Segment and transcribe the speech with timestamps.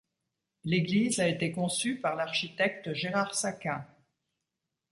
[0.63, 3.85] L'église a été conçue par l'architecte Gérard Sacquin.